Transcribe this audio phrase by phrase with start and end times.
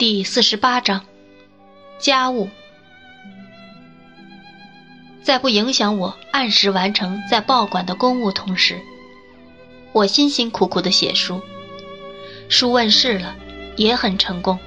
[0.00, 1.04] 第四十八章，
[1.98, 2.48] 家务。
[5.22, 8.80] 在不影响我按时完成在报馆的公务同时，
[9.92, 11.42] 我辛辛苦苦的写书，
[12.48, 13.36] 书问世了，
[13.76, 14.58] 也很成功。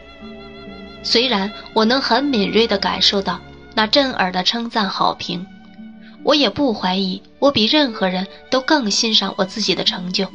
[1.01, 3.41] 虽然我能很敏锐的感受到
[3.73, 5.43] 那震耳的称赞好评，
[6.21, 10.31] 我也不怀疑我比任何人都更欣赏我自己的成就。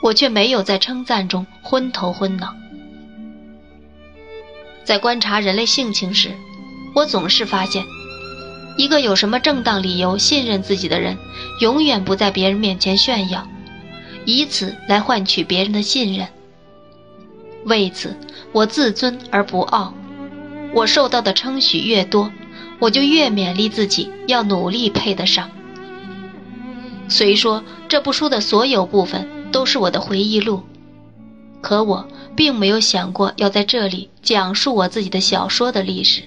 [0.00, 2.54] 我却没有在称赞中昏头昏脑。
[4.88, 6.30] 在观察人类性情时，
[6.94, 7.84] 我总是发现，
[8.78, 11.18] 一个有什么正当理由信任自己的人，
[11.60, 13.46] 永远不在别人面前炫耀，
[14.24, 16.26] 以此来换取别人的信任。
[17.66, 18.16] 为此，
[18.50, 19.92] 我自尊而不傲。
[20.72, 22.32] 我受到的称许越多，
[22.78, 25.50] 我就越勉励自己要努力配得上。
[27.10, 30.62] 虽说这部书的所有部分都是我的回忆录，
[31.60, 32.06] 可我。
[32.38, 36.22] 并没有想过要在这里讲述我自己的小说的历史。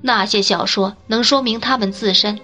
[0.00, 2.40] 那些小说能说明他们自身，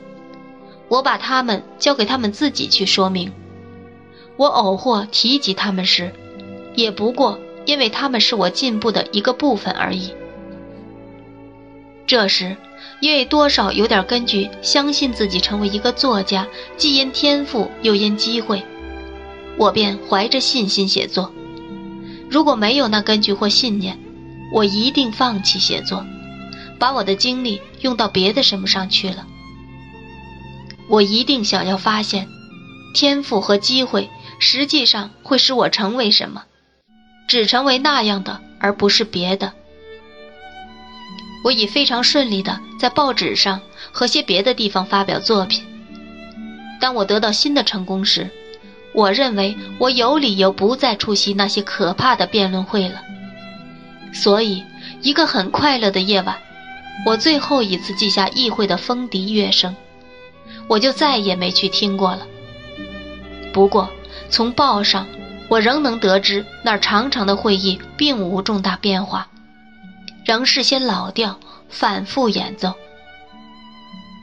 [0.86, 3.32] 我把他们交给他们自己去说明。
[4.36, 6.12] 我偶或提及他们时，
[6.76, 10.12] 也不过因为他们是我进步的一个部分而已。
[12.06, 12.56] 这时，
[13.00, 18.62] 因为多少有点根据，相信自己成为一个作家，既因天赋又因机会，
[19.56, 21.32] 我便怀着信心写作。
[22.30, 23.98] 如果没有那根据或信念，
[24.52, 26.06] 我一定放弃写作，
[26.78, 29.26] 把我的精力用到别的什么上去了。
[30.88, 32.28] 我一定想要发现，
[32.94, 36.44] 天赋和机会实际上会使我成为什么，
[37.26, 39.52] 只成为那样的，而不是别的。
[41.44, 43.60] 我已非常顺利的在报纸上
[43.92, 45.64] 和些别的地方发表作品。
[46.80, 48.30] 当我得到新的成功时，
[48.98, 53.00] 我认为我有理由不再出席那些可怕的辩论会了，
[54.12, 54.64] 所以
[55.03, 56.36] 一个很快乐的夜晚，
[57.06, 59.76] 我最后一次记下议会的风笛乐声，
[60.66, 62.26] 我就再也没去听过了。
[63.53, 63.88] 不过
[64.31, 65.06] 从报上，
[65.48, 69.28] 我仍能得知那儿长长的会议并无重大变化，
[70.25, 71.38] 仍是些老调
[71.69, 72.75] 反复演奏。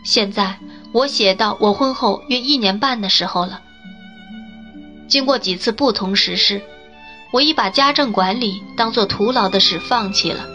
[0.04, 0.58] 现在
[0.92, 3.62] 我写到我婚后约一年半的时候了。
[5.08, 6.62] 经过几次不同实施，
[7.32, 10.46] 我已把家政管理当做徒劳的事放弃了。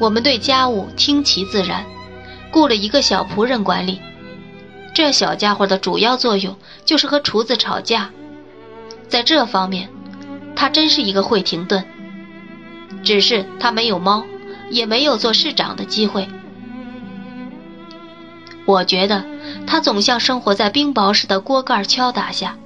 [0.00, 1.84] 我们对家务听其自然，
[2.50, 4.00] 雇了一个小仆人管理。
[4.94, 8.10] 这小家伙的主要作用就是和厨子吵架，
[9.08, 9.88] 在这方面，
[10.54, 11.84] 他真是一个会停顿。
[13.02, 14.24] 只是他没有猫，
[14.70, 16.28] 也没有做市长的机会。
[18.64, 19.24] 我觉得
[19.66, 22.56] 他总像生活在冰雹似的锅盖敲打下。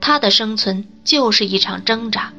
[0.00, 2.32] 他的生存就是一场挣扎。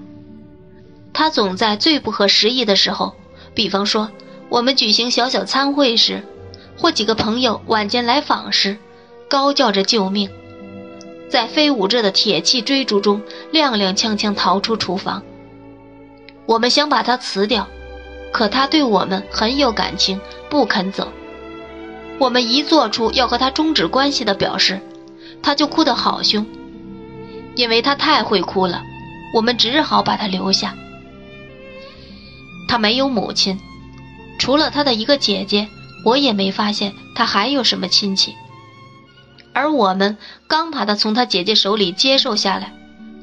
[1.13, 3.15] 他总在最不合时宜的时候，
[3.53, 4.11] 比方说
[4.49, 6.23] 我们举行小小参会时，
[6.77, 8.77] 或几个朋友晚间来访时，
[9.27, 10.29] 高叫着救命，
[11.27, 15.23] 在飞舞着的铁器追逐中踉踉跄跄逃出厨房。
[16.45, 17.67] 我们想把他辞掉，
[18.31, 21.11] 可他对我们很有感情，不肯走。
[22.19, 24.79] 我们一做出要和他终止关系的表示，
[25.41, 26.45] 他就哭得好凶。
[27.57, 28.83] 因为他太会哭了，
[29.33, 30.75] 我们只好把他留下。
[32.69, 33.59] 他没有母亲，
[34.39, 35.67] 除了他的一个姐姐，
[36.05, 38.35] 我也没发现他还有什么亲戚。
[39.53, 40.17] 而我们
[40.47, 42.71] 刚把他从他姐姐手里接受下来，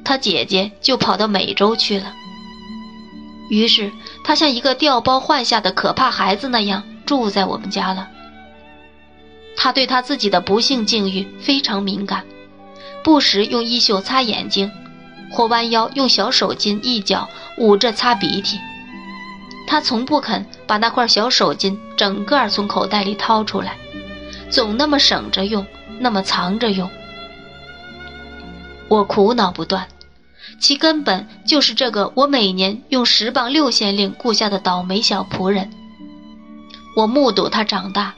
[0.04, 2.12] 他姐姐就跑到美洲去了。
[3.50, 3.92] 于是
[4.24, 8.08] 他像一个掉包换下的可怕孩子那样住在我们家了。
[9.56, 12.24] 他对他自己的不幸境遇非常敏感。
[13.04, 14.72] 不时用衣袖擦眼睛，
[15.30, 17.28] 或弯腰用小手巾一角
[17.58, 18.58] 捂着擦鼻涕。
[19.66, 23.76] 他从不肯把那块小手巾整个从口袋里掏出来，
[24.50, 25.64] 总那么省着用，
[26.00, 26.90] 那么藏着用。
[28.88, 29.86] 我苦恼不断，
[30.58, 35.70] 其根本就是这个我每年用十磅六县令雇下的倒霉小仆人。
[36.96, 38.14] 我目睹他长大，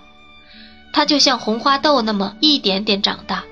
[0.93, 3.43] 他就像红花豆那么一点点长大。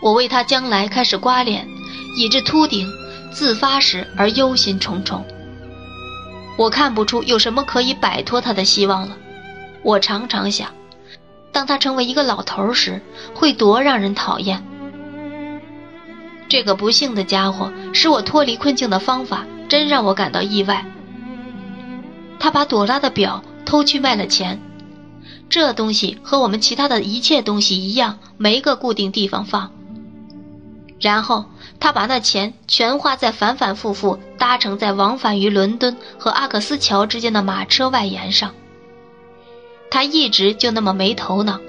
[0.00, 1.66] 我为他将来开始刮脸，
[2.16, 2.86] 以致秃顶，
[3.32, 5.22] 自发时而忧心忡忡。
[6.56, 9.16] 我看不出有什么可以摆脱他的希望了。
[9.82, 10.70] 我常常想，
[11.52, 13.02] 当他成为一个老头时，
[13.34, 14.62] 会多让人讨厌。
[16.48, 20.84] 这个不幸的家伙使我脱离困境的方法，真让我感到意外。
[22.38, 24.60] 他把朵拉的表偷去卖了钱，
[25.48, 29.72] 这东西和我们其他的一切东西一样，没个固定地方放。
[31.04, 31.44] 然后
[31.78, 38.54] 他把那钱全花在反反复复搭乘在往返于伦敦和阿克斯桥之间的马车外沿上。
[39.90, 41.60] 他一直就那么没头脑。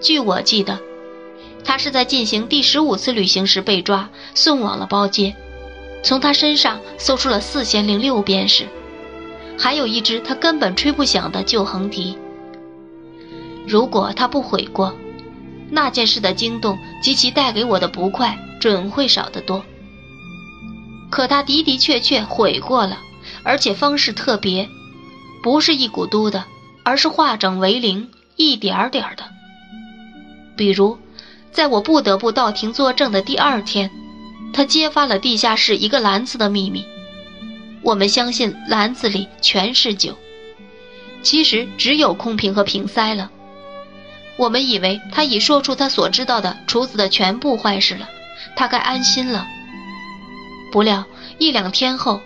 [0.00, 0.78] 据我记得，
[1.64, 5.34] 他是在进行第十五次旅行时被抓，送往了包街。
[6.04, 8.68] 从他身上搜出了四弦零六便士，
[9.58, 12.16] 还有一支他根本吹不响的旧横笛。
[13.66, 14.94] 如果他不悔过，
[15.70, 19.64] 那件事的惊动及其带给我的不快准会少得多。
[21.10, 22.98] 可他的的确确悔过了，
[23.42, 24.68] 而且方式特别，
[25.42, 26.44] 不是一股嘟的，
[26.82, 29.24] 而是化整为零，一点儿点儿的。
[30.56, 30.98] 比如，
[31.50, 33.90] 在我不得不到庭作证的第二天。
[34.50, 36.82] 他揭发了地下室一个篮子的秘密。
[37.82, 40.16] 我们相信篮子里全是酒，
[41.22, 43.30] 其实只有空瓶和瓶塞了。
[44.38, 48.08] 我们以为他已说出他所知道的厨子的全部坏事了，
[48.56, 49.46] 他该安心了。
[50.70, 51.04] 不料
[51.38, 52.20] 一两天后，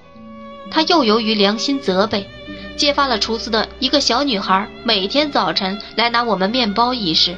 [0.71, 2.29] 他又由于良心责备，
[2.77, 7.37] 揭发了厨子的一个小女孩每天早晨来拿我们面包一事。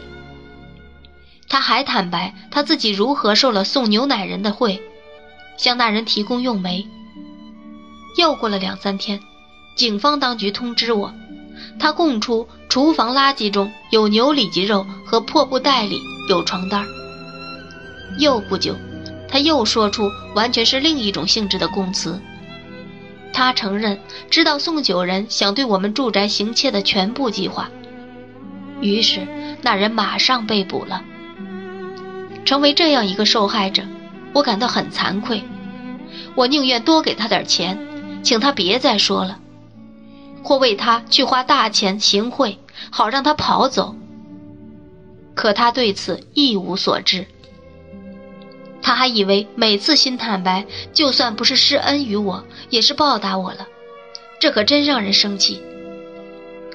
[1.48, 4.82] 他还坦白他自己如何受了送牛奶人的贿，
[5.56, 6.84] 向那人提供用煤。
[8.18, 9.20] 又过了两三天，
[9.76, 11.14] 警方当局通知我，
[11.78, 16.84] 他供出厨房垃圾中有牛里脊肉和破布袋里有床单。
[18.18, 18.74] 又不久，
[19.28, 22.20] 他又说出完全是另一种性质的供词。
[23.32, 27.70] 他承认知道送酒人想对我们住宅行窃的全部计划，
[28.80, 29.20] 于是
[29.62, 31.00] 那人马上被捕了。
[32.44, 33.84] 成为这样一个受害者，
[34.32, 35.44] 我感到很惭愧。
[36.34, 37.78] 我宁愿多给他点钱，
[38.24, 39.38] 请他别再说了，
[40.44, 42.58] 或为他去花大钱行贿，
[42.90, 43.96] 好让他跑走。
[45.34, 47.26] 可他对此一无所知。
[48.82, 53.66] 他还以为每次新坦白，就算不是施恩于我，也是报答我了，
[54.38, 55.60] 这可真让人生气。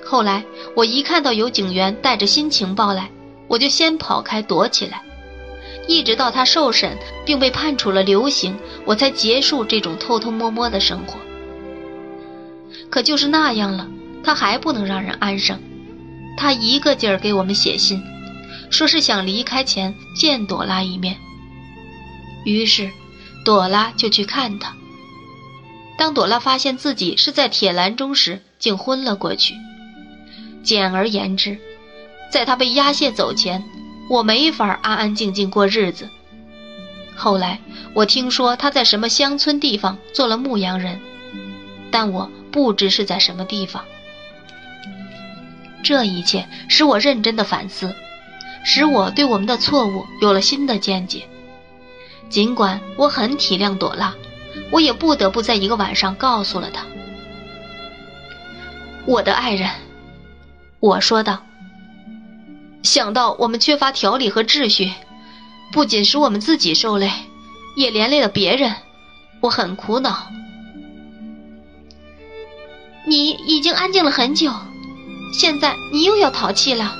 [0.03, 0.43] 后来
[0.75, 3.11] 我一看到有警员带着新情报来，
[3.47, 5.03] 我就先跑开躲起来。
[5.87, 11.19] 一直到他受审并被判处了流刑，我才结束这种偷偷摸摸的生活。
[12.89, 13.87] 可就是那样了，
[14.23, 15.59] 他还不能让人安生。
[16.37, 18.01] 他一个劲儿给我们写信，
[18.69, 21.17] 说是想离开前见朵拉一面。
[22.45, 22.89] 于是，
[23.43, 24.73] 朵拉就去看他。
[25.97, 29.53] 当朵拉发现自己是在铁栏中时，竟昏了过去。
[30.63, 31.57] 简而言之，
[32.31, 33.63] 在他被押解走前。
[34.09, 36.09] 我没法安安静静过日子。
[37.15, 37.59] 后来
[37.93, 40.99] 我听说他在什么乡村地方做了牧羊人，
[41.91, 43.85] 但我不知是在什么地方。
[45.81, 47.95] 这一切使我认真的反思，
[48.63, 51.27] 使我对我们的错误有了新的见解。
[52.29, 54.13] 尽管我很体谅朵拉，
[54.71, 56.85] 我也不得不在一个晚上告诉了她。
[59.05, 59.69] 我的爱人，
[60.79, 61.43] 我说道。
[62.83, 64.91] 想到我们缺乏条理和秩序，
[65.71, 67.11] 不仅使我们自己受累，
[67.75, 68.73] 也连累了别人，
[69.41, 70.27] 我很苦恼。
[73.05, 74.51] 你已经安静了很久，
[75.33, 76.95] 现在你又要淘气了。”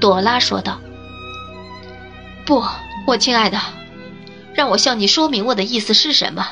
[0.00, 0.80] 朵拉说道。
[2.46, 2.64] “不，
[3.06, 3.60] 我亲爱的，
[4.54, 6.48] 让我向你说明我的意思是什么。”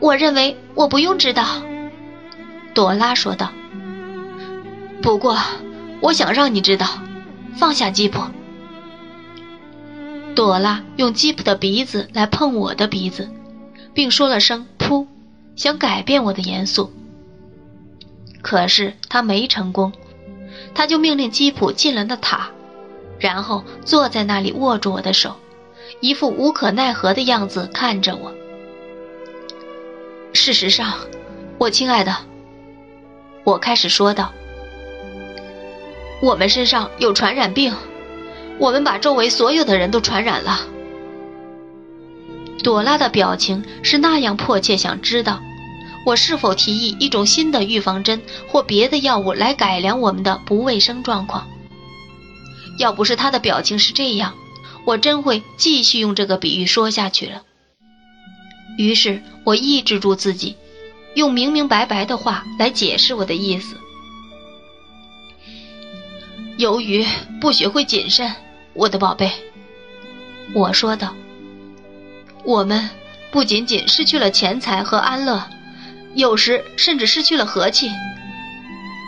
[0.00, 1.62] 我认为我不用知道。”
[2.74, 3.50] 朵拉说道。
[5.02, 5.36] 不过，
[6.00, 6.86] 我想让你知道，
[7.56, 8.22] 放下吉普。
[10.36, 13.28] 朵拉用吉普的鼻子来碰我的鼻子，
[13.92, 14.66] 并说了声“”，
[15.58, 16.90] 想改变我的严肃。
[18.40, 19.92] 可是他没成功，
[20.72, 22.48] 他就命令基普进了那塔，
[23.18, 25.34] 然后坐在那里握住我的手，
[26.00, 28.32] 一副无可奈何的样子看着我。
[30.32, 30.94] 事实上，
[31.58, 32.14] 我亲爱的，
[33.42, 34.32] 我开始说道。
[36.20, 37.74] 我们身上有传染病，
[38.58, 40.60] 我们把周围所有的人都传染了。
[42.62, 45.40] 朵拉的表情是那样迫切，想知道
[46.06, 51.48] 我是否提议一种新的预防针或别的药物来改良我们的不卫生状况。
[52.78, 54.34] 要不是他的表情是这样，
[54.86, 57.42] 我真会继续用这个比喻说下去了。
[58.78, 60.56] 于是我抑制住自己，
[61.14, 63.76] 用明明白白的话来解释我的意思。
[66.56, 67.04] 由于
[67.40, 68.32] 不学会谨慎，
[68.74, 69.30] 我的宝贝，
[70.54, 71.14] 我说道。
[72.44, 72.88] 我们
[73.30, 75.44] 不仅仅失去了钱财和安乐，
[76.18, 77.88] 有时甚至失去了和气。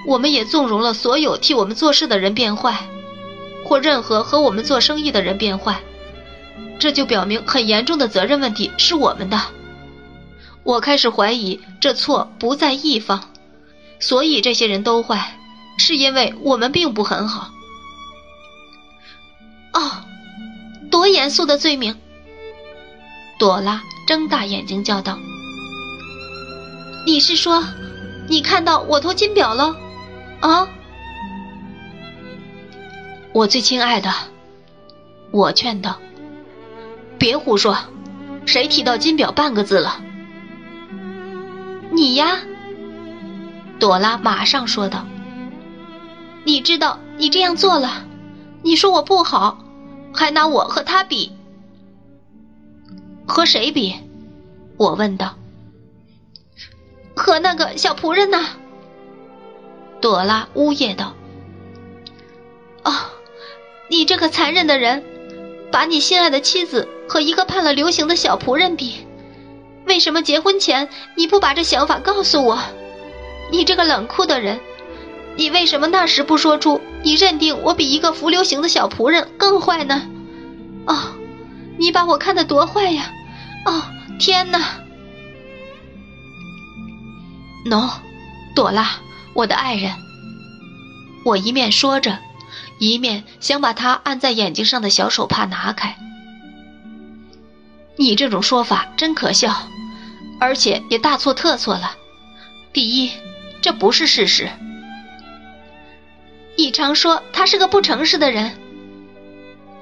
[0.06, 2.88] 我们也纵容了所有替我们做事的人变坏，
[3.64, 5.80] 或任何和我们做生意的人变坏。
[6.78, 9.40] 这就表明很严重的责任问题是我们的。
[10.62, 13.20] 我开始怀疑这错不在一方，
[13.98, 15.36] 所以这些人都坏，
[15.78, 17.50] 是因为我们并不很好。
[19.72, 20.04] 哦，
[20.92, 21.96] 多严肃的罪名！
[23.38, 25.18] 朵拉睁大眼睛叫道
[27.06, 27.64] ：“你是说，
[28.28, 29.74] 你看到我偷金表了？
[30.40, 30.68] 啊？”
[33.32, 34.12] 我最亲爱的，
[35.30, 35.98] 我劝道
[37.18, 37.76] ：“别胡说，
[38.44, 40.00] 谁提到金表半个字了？”
[41.90, 42.38] 你呀，
[43.78, 45.06] 朵拉马上说道
[46.44, 48.04] ：“你知道你这样做了，
[48.62, 49.58] 你说我不好，
[50.12, 51.32] 还拿我和他比。
[53.26, 53.94] 和谁比？”
[54.76, 55.34] 我问道。
[57.20, 58.46] “和那个小仆人呢？”
[60.00, 61.14] 朵拉呜咽道。
[62.84, 62.92] “哦。”
[63.92, 65.02] 你这个残忍的人，
[65.72, 69.04] 把你心爱的妻子和一个判了流刑的小仆人比，
[69.84, 72.56] 为什么结婚前你不把这想法告诉我？
[73.50, 74.60] 你这个冷酷的人，
[75.34, 80.08] 你为什么那时不说出你认定我比一个服流刑的小仆人更坏呢？
[80.86, 80.96] 哦，
[81.76, 83.12] 你把我看得多坏呀！
[83.66, 83.82] 哦，
[84.20, 84.60] 天哪
[87.66, 87.90] ！no，
[88.54, 88.98] 朵拉，
[89.34, 89.94] 我的爱人，
[91.24, 92.18] 我一面说着。
[92.78, 95.96] 一面想把他按在眼睛上的小手帕拿开。
[97.96, 99.54] 你这种说法真可笑，
[100.40, 101.94] 而且也大错特错了。
[102.72, 103.12] 第一，
[103.60, 104.48] 这不是事实。
[106.56, 108.56] 你常说他是个不诚实的人。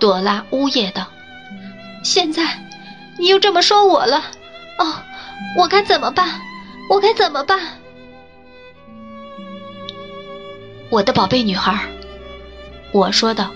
[0.00, 1.06] 朵拉呜咽道
[2.02, 2.58] ：“现在，
[3.18, 4.24] 你又这么说我了。
[4.78, 5.02] 哦，
[5.56, 6.40] 我该怎么办？
[6.88, 7.58] 我该怎么办？
[10.90, 11.78] 我的宝贝女孩。”
[12.92, 13.50] 我说道：“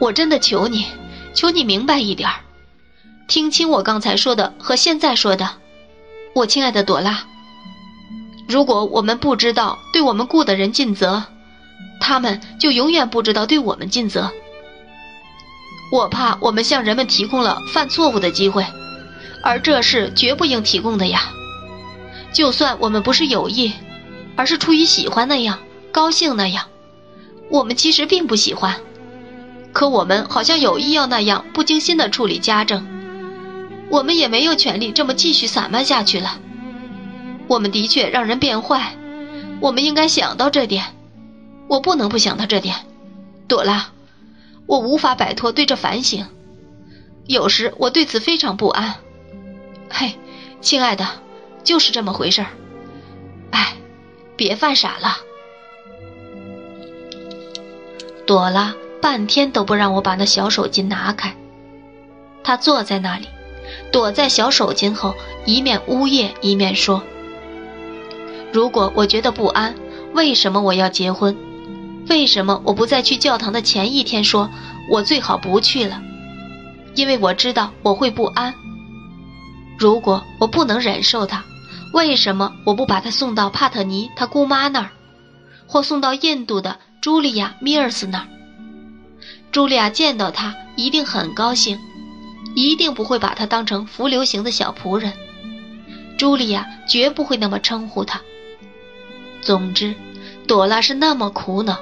[0.00, 0.86] 我真的求你，
[1.32, 2.28] 求你明白一点，
[3.28, 5.48] 听清我刚才说的和现在说的，
[6.34, 7.24] 我亲爱的朵拉。
[8.48, 11.22] 如果我们不知道对我们雇的人尽责，
[12.00, 14.32] 他们就永远不知道对我们尽责。
[15.92, 18.66] 我怕我们向人们提供了犯错误的机会，
[19.44, 21.30] 而这是绝不应提供的呀。
[22.32, 23.72] 就算我们不是有意，
[24.36, 25.58] 而是出于喜欢那样、
[25.90, 26.66] 高兴那样。”
[27.50, 28.76] 我们其实并不喜欢，
[29.72, 32.86] 可我们好像有意要那样不经心的处理家政。
[33.88, 36.38] 我们也没有权利这么继续散漫下去了。
[37.46, 38.94] 我们的确让人变坏，
[39.60, 40.84] 我们应该想到这点。
[41.68, 42.76] 我不能不想到这点，
[43.48, 43.88] 朵拉，
[44.66, 46.26] 我无法摆脱对这反省。
[47.26, 48.96] 有时我对此非常不安。
[49.88, 50.18] 嘿，
[50.60, 51.08] 亲爱的，
[51.68, 52.46] 就是这么回事儿。
[53.50, 53.76] 哎，
[54.36, 55.18] 别犯傻了。
[58.26, 61.36] 朵拉半天都不让我把那小手巾拿开，
[62.42, 63.26] 她坐在那里，
[63.92, 67.02] 躲在小手巾后，一面呜咽一面说
[68.50, 69.74] ：“如果我觉得不安，
[70.14, 71.36] 为什么我要结婚？
[72.08, 74.48] 为什么我不在去教堂的前一天说，
[74.90, 76.00] 我最好不去了？
[76.94, 78.54] 因为我知道我会不安。
[79.78, 81.44] 如果我不能忍受他，
[81.92, 84.90] 为什么我不把他送到帕特尼他姑妈那儿，
[85.66, 88.26] 或送到印度的？”茱莉亚·米尔斯那儿，
[89.52, 91.78] 茱莉亚见到他一定很高兴，
[92.56, 95.12] 一定不会把他当成浮流型的小仆人。
[96.18, 98.20] 茱莉亚绝不会那么称呼他。
[99.40, 99.94] 总之，
[100.48, 101.78] 朵拉是那么苦恼，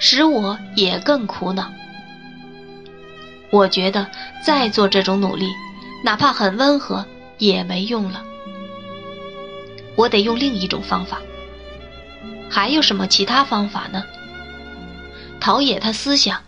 [0.00, 1.70] 使我也更苦恼。
[3.50, 4.10] 我觉得
[4.44, 5.48] 再做这种努力，
[6.04, 7.06] 哪怕很温和，
[7.38, 8.24] 也没用了。
[10.00, 11.18] 我得用另一种方法。
[12.48, 14.02] 还有什么其他方法呢？
[15.38, 16.40] 陶冶他思想，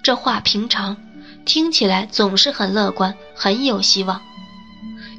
[0.00, 0.96] 这话平常
[1.44, 4.20] 听起来总是很乐观，很有希望。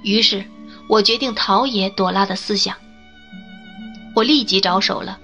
[0.04, 0.46] 于是，
[0.88, 2.78] 我决定陶冶朵拉的思想。
[4.16, 5.20] 我立即着手了。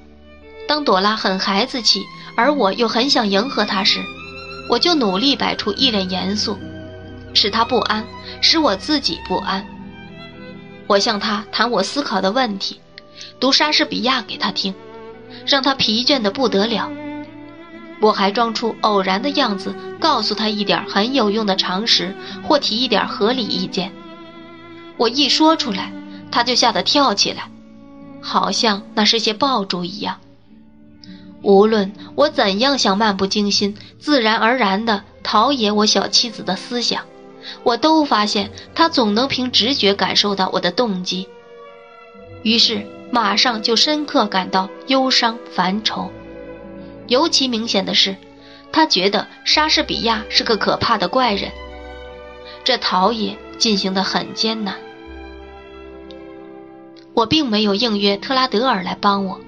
[0.67, 2.03] 当朵拉很孩子气，
[2.35, 4.03] 而我又很想迎合她时，
[4.69, 6.57] 我就努力摆出一脸严肃，
[7.33, 8.05] 使她不安，
[8.41, 9.65] 使我自己不安。
[10.91, 12.81] 我向他谈我思考的问题，
[13.39, 14.75] 读莎士比亚给他听，
[15.45, 16.91] 让他疲倦的不得了。
[18.01, 23.93] 我还装出偶然的样子，告诉他一点很有用的常识，或提一点合理意见。
[24.97, 25.93] 我一说出来，
[26.29, 27.49] 他就吓得跳起来，
[28.19, 30.17] 好像那是些爆竹一样。
[31.41, 37.05] 无论我怎样想漫不经心、自然而然地陶冶我小妻子的思想，
[37.63, 41.27] 我都发现他总能凭直觉感受到我的动机，
[42.43, 46.11] 于是马上就深刻感到忧伤烦愁。
[47.07, 48.15] 尤其明显的是，
[48.71, 51.51] 他觉得莎士比亚是个可怕的怪人，
[52.63, 54.75] 这陶冶进行得很艰难。
[57.13, 59.41] 我并没有应约特拉德尔来帮我，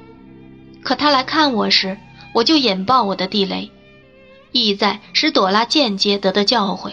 [0.83, 1.97] 可他来看我时，
[2.33, 3.71] 我就引爆我的地雷，
[4.51, 6.91] 意在使朵拉间接得到教诲。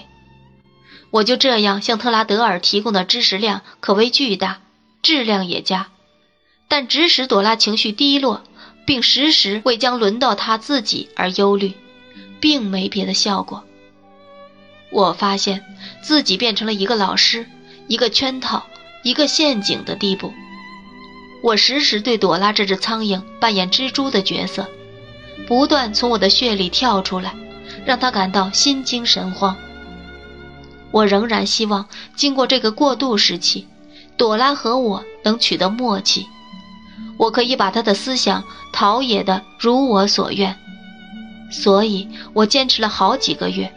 [1.10, 4.60] 我就这样向特拉德尔提供的知识量可谓巨大，
[5.02, 5.88] 质量也佳，
[6.68, 8.42] 但只使朵拉情绪低落，
[8.86, 11.72] 并时时为将轮到他自己而忧虑，
[12.38, 13.64] 并没别的效果。
[14.90, 15.64] 我发现
[16.02, 17.46] 自己变成了一个老师，
[17.88, 18.64] 一个圈套，
[19.02, 20.32] 一个陷阱的地步。
[21.42, 24.68] 我时时对朵拉这只苍蝇扮演蜘蛛的角色，
[25.46, 27.34] 不断从我的血里跳出来，
[27.84, 29.56] 让她感到心惊神慌。
[30.92, 33.66] 我仍然希望经过这个过渡时期，
[34.16, 36.26] 朵拉和我能取得默契，
[37.16, 38.42] 我可以把她的思想
[38.73, 40.56] 陶冶的如我所愿。
[41.50, 43.73] 所以我坚持了好几个月。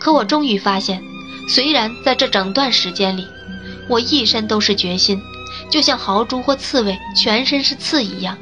[0.00, 1.02] 可我终于发现，
[1.48, 3.26] 虽然在这整段时间里，
[3.88, 5.20] 我一身都是决心，
[5.70, 8.38] 就像豪猪或刺猬全身是刺一样，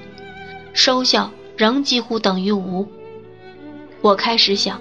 [0.72, 2.88] 收效仍几乎等于无。
[4.00, 4.80] 我开始想，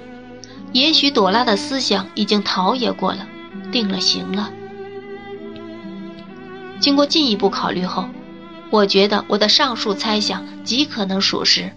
[0.73, 3.27] 也许朵拉的思想已经陶冶过了，
[3.71, 4.51] 定了型了。
[6.79, 8.05] 经过进一步考虑后，
[8.69, 11.71] 我觉得我的上述猜想极可能属实，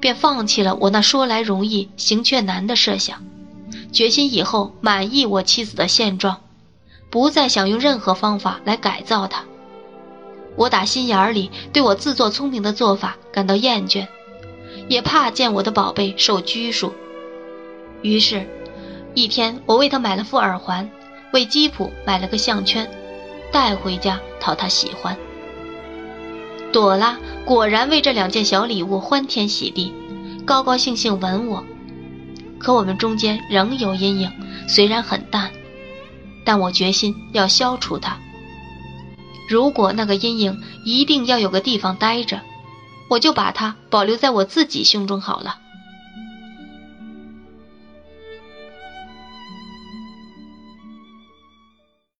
[0.00, 3.22] 便放弃了我那说来容易行却难的设想。
[3.90, 6.40] 决心以后满意我妻子的现状，
[7.10, 9.44] 不再想用任何方法来改造她。
[10.56, 14.06] 我打心眼里对我自作聪明的做法感到厌倦，
[14.88, 16.92] 也怕见我的宝贝受拘束。
[18.04, 18.46] 于是，
[19.14, 20.90] 一天我为她买了副耳环，
[21.32, 22.86] 为基普买了个项圈，
[23.50, 25.16] 带回家讨他喜欢。
[26.70, 29.90] 朵拉果然为这两件小礼物欢天喜地，
[30.44, 31.64] 高高兴兴吻我。
[32.58, 34.30] 可我们中间仍有阴影，
[34.68, 35.50] 虽然很淡，
[36.44, 38.18] 但我决心要消除它。
[39.48, 42.38] 如果那个阴影一定要有个地方待着，
[43.08, 45.56] 我就把它保留在我自己胸中好了。